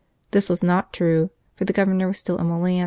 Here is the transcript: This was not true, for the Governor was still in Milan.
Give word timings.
This 0.31 0.49
was 0.49 0.63
not 0.63 0.91
true, 0.93 1.29
for 1.55 1.65
the 1.65 1.73
Governor 1.73 2.07
was 2.07 2.17
still 2.17 2.37
in 2.39 2.47
Milan. 2.49 2.79